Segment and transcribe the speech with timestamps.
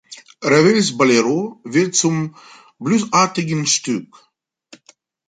[0.41, 2.35] Ravels „Bolero“ wird zum
[2.79, 4.31] bluesartigen Stück.